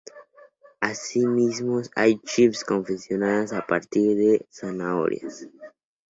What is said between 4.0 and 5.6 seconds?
de zanahorias.